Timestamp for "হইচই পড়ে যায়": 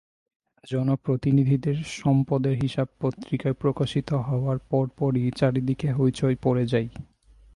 5.93-6.89